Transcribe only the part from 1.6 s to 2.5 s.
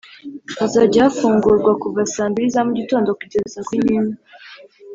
kuva saa mbili